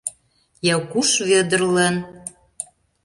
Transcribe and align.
Якуш 0.75 1.09
Вӧдырлан... 1.27 1.95